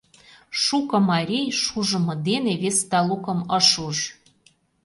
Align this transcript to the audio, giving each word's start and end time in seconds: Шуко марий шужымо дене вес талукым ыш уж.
Шуко 0.63 0.97
марий 1.11 1.47
шужымо 1.61 2.13
дене 2.27 2.53
вес 2.61 2.77
талукым 2.91 3.39
ыш 3.57 3.69
уж. 3.87 3.97